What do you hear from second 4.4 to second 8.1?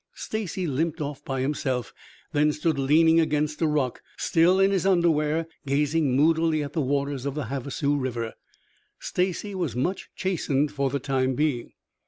in his underwear, gazing moodily at the waters of Havasu